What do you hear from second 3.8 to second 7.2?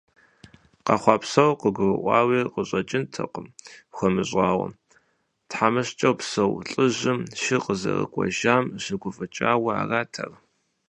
хуэмыщӏауэ, тхьэмыщкӏэу псэу лӏыжьым,